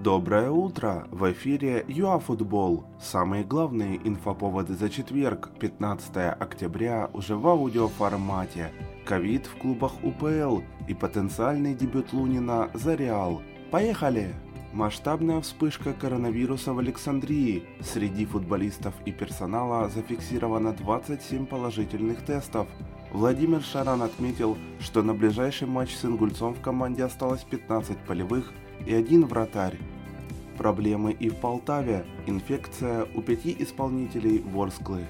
Доброе 0.00 0.50
утро! 0.50 1.06
В 1.12 1.30
эфире 1.32 1.84
ЮАФутбол. 1.88 2.84
Самые 3.00 3.44
главные 3.44 3.96
инфоповоды 4.06 4.74
за 4.74 4.90
четверг, 4.90 5.50
15 5.60 6.16
октября, 6.38 7.08
уже 7.12 7.36
в 7.36 7.46
аудиоформате. 7.46 8.72
Ковид 9.06 9.46
в 9.46 9.56
клубах 9.56 9.92
УПЛ 10.02 10.60
и 10.88 10.94
потенциальный 10.94 11.74
дебют 11.74 12.12
Лунина 12.12 12.70
за 12.74 12.96
Реал. 12.96 13.40
Поехали! 13.70 14.34
Масштабная 14.72 15.40
вспышка 15.40 15.92
коронавируса 15.92 16.72
в 16.72 16.80
Александрии. 16.80 17.62
Среди 17.80 18.26
футболистов 18.26 18.94
и 19.06 19.12
персонала 19.12 19.88
зафиксировано 19.88 20.72
27 20.72 21.46
положительных 21.46 22.24
тестов. 22.24 22.66
Владимир 23.12 23.62
Шаран 23.62 24.02
отметил, 24.02 24.58
что 24.80 25.02
на 25.02 25.14
ближайший 25.14 25.68
матч 25.68 25.94
с 25.94 26.04
Ингульцом 26.04 26.54
в 26.54 26.60
команде 26.60 27.04
осталось 27.04 27.44
15 27.44 27.96
полевых 27.98 28.52
и 28.86 28.94
один 28.94 29.26
вратарь. 29.26 29.78
Проблемы 30.56 31.12
и 31.12 31.28
в 31.28 31.36
Полтаве. 31.36 32.04
Инфекция 32.26 33.06
у 33.14 33.22
пяти 33.22 33.56
исполнителей 33.58 34.38
Ворсклы. 34.38 35.04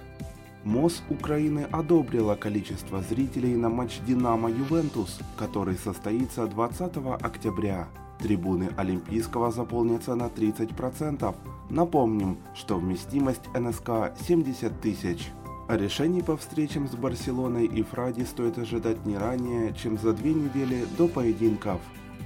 МОЗ 0.64 1.02
Украины 1.10 1.66
одобрила 1.70 2.36
количество 2.36 3.02
зрителей 3.02 3.54
на 3.54 3.68
матч 3.68 4.00
«Динамо-Ювентус», 4.06 5.20
который 5.36 5.76
состоится 5.76 6.46
20 6.46 6.96
октября. 7.20 7.88
Трибуны 8.18 8.70
Олимпийского 8.78 9.50
заполнятся 9.50 10.14
на 10.14 10.28
30%. 10.28 11.34
Напомним, 11.68 12.38
что 12.54 12.78
вместимость 12.78 13.42
НСК 13.54 14.16
70 14.26 14.80
тысяч. 14.80 15.28
А 15.68 15.76
решений 15.76 16.22
по 16.22 16.36
встречам 16.36 16.88
с 16.88 16.94
Барселоной 16.94 17.66
и 17.66 17.82
Фради 17.82 18.22
стоит 18.22 18.58
ожидать 18.58 19.04
не 19.04 19.18
ранее, 19.18 19.74
чем 19.74 19.98
за 19.98 20.12
две 20.14 20.32
недели 20.32 20.86
до 20.96 21.08
поединков. 21.08 21.80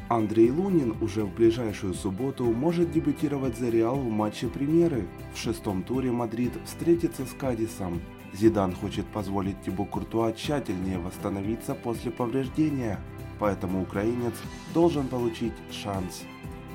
Андрей 0.09 0.51
Лунин 0.51 0.97
уже 1.03 1.25
в 1.25 1.35
ближайшую 1.35 1.93
субботу 1.93 2.45
может 2.45 2.91
дебютировать 2.91 3.59
за 3.59 3.69
Реал 3.69 3.97
в 3.97 4.09
матче 4.09 4.48
премьеры. 4.48 5.06
В 5.34 5.39
шестом 5.39 5.83
туре 5.83 6.11
Мадрид 6.11 6.53
встретится 6.65 7.27
с 7.27 7.33
Кадисом. 7.34 8.00
Зидан 8.33 8.75
хочет 8.75 9.05
позволить 9.06 9.61
Тибу 9.62 9.84
Куртуа 9.84 10.33
тщательнее 10.33 10.98
восстановиться 10.98 11.75
после 11.75 12.11
повреждения, 12.11 12.98
поэтому 13.39 13.83
украинец 13.83 14.33
должен 14.73 15.09
получить 15.09 15.53
шанс. 15.70 16.25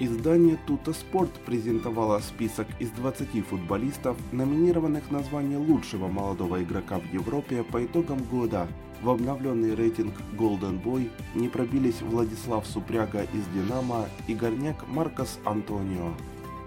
Издание 0.04 0.60
Тута 0.68 0.92
Спорт 0.92 1.32
презентовало 1.46 2.20
список 2.20 2.68
из 2.80 2.90
20 2.90 3.48
футболистов, 3.48 4.18
номинированных 4.34 5.10
на 5.12 5.20
звание 5.20 5.58
лучшего 5.58 6.10
молодого 6.10 6.62
игрока 6.62 7.00
в 7.00 7.14
Европе 7.14 7.64
по 7.64 7.86
итогам 7.86 8.22
года. 8.24 8.68
В 9.02 9.10
обновленный 9.10 9.76
рейтинг 9.76 10.14
Golden 10.38 10.84
Boy 10.84 11.10
не 11.36 11.48
пробились 11.48 12.02
Владислав 12.02 12.68
Супряга 12.68 13.22
из 13.22 13.46
Динамо 13.56 14.10
и 14.28 14.34
горняк 14.34 14.86
Маркос 14.90 15.40
Антонио. 15.46 16.12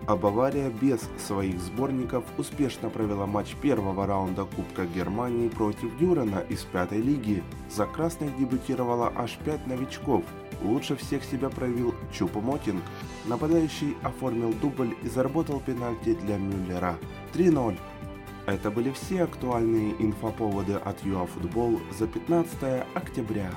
А 0.06 0.16
Бавария 0.16 0.70
без 0.70 1.00
своих 1.18 1.60
сборников 1.60 2.24
успешно 2.38 2.90
провела 2.90 3.26
матч 3.26 3.56
первого 3.56 4.06
раунда 4.06 4.44
Кубка 4.44 4.86
Германии 4.86 5.48
против 5.48 5.98
Дюрена 5.98 6.44
из 6.48 6.62
пятой 6.62 7.00
лиги. 7.00 7.42
За 7.68 7.86
красных 7.86 8.36
дебютировало 8.38 9.12
аж 9.16 9.36
пять 9.44 9.66
новичков. 9.66 10.22
Лучше 10.62 10.94
всех 10.94 11.24
себя 11.24 11.48
проявил 11.48 11.92
Чупа 12.12 12.40
Мотинг. 12.40 12.84
Нападающий 13.24 13.96
оформил 14.04 14.52
дубль 14.52 14.94
и 15.02 15.08
заработал 15.08 15.58
пенальти 15.58 16.14
для 16.14 16.38
Мюллера. 16.38 16.96
3-0. 17.34 17.77
Это 18.46 18.70
были 18.70 18.92
все 18.92 19.24
актуальные 19.24 19.96
инфоповоды 19.98 20.74
от 20.74 21.04
ЮАФутбол 21.04 21.80
за 21.98 22.06
15 22.06 22.86
октября. 22.94 23.50